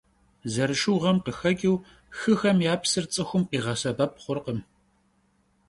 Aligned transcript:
Zerışşıuğem 0.53 1.17
khıxeç'ıu 1.25 1.75
xıxem 2.17 2.59
ya 2.65 2.73
psır 2.81 3.05
ts'ıxum 3.11 3.43
khiğesebep 3.49 4.11
xhurkhım. 4.23 4.59